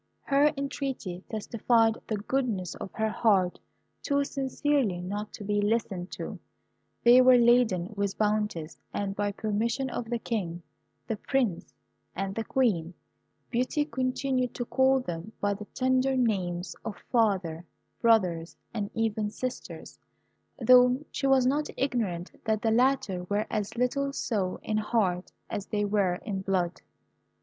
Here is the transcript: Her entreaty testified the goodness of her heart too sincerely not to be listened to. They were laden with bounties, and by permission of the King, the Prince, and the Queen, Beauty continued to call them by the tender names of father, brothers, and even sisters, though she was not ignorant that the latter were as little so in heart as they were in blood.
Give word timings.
Her 0.23 0.51
entreaty 0.57 1.23
testified 1.29 1.95
the 2.07 2.17
goodness 2.17 2.73
of 2.73 2.91
her 2.93 3.11
heart 3.11 3.59
too 4.01 4.23
sincerely 4.23 4.99
not 4.99 5.31
to 5.33 5.43
be 5.43 5.61
listened 5.61 6.09
to. 6.13 6.39
They 7.03 7.21
were 7.21 7.37
laden 7.37 7.93
with 7.95 8.17
bounties, 8.17 8.79
and 8.95 9.15
by 9.15 9.31
permission 9.31 9.91
of 9.91 10.05
the 10.09 10.17
King, 10.17 10.63
the 11.05 11.17
Prince, 11.17 11.71
and 12.15 12.33
the 12.33 12.43
Queen, 12.43 12.95
Beauty 13.51 13.85
continued 13.85 14.55
to 14.55 14.65
call 14.65 15.01
them 15.01 15.33
by 15.39 15.53
the 15.53 15.65
tender 15.65 16.17
names 16.17 16.75
of 16.83 16.95
father, 17.11 17.63
brothers, 18.01 18.57
and 18.73 18.89
even 18.95 19.29
sisters, 19.29 19.99
though 20.59 20.99
she 21.11 21.27
was 21.27 21.45
not 21.45 21.69
ignorant 21.77 22.31
that 22.45 22.63
the 22.63 22.71
latter 22.71 23.25
were 23.25 23.45
as 23.51 23.77
little 23.77 24.11
so 24.13 24.59
in 24.63 24.77
heart 24.77 25.31
as 25.47 25.67
they 25.67 25.85
were 25.85 26.15
in 26.25 26.41
blood. 26.41 26.81